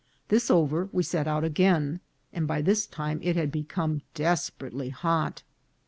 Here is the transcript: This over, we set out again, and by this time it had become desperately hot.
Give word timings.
This 0.29 0.49
over, 0.49 0.89
we 0.91 1.03
set 1.03 1.27
out 1.27 1.43
again, 1.43 1.99
and 2.33 2.47
by 2.47 2.63
this 2.63 2.87
time 2.87 3.19
it 3.21 3.35
had 3.35 3.51
become 3.51 4.01
desperately 4.15 4.89
hot. 4.89 5.43